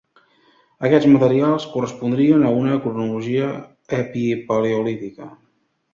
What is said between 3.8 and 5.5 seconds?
epipaleolítica.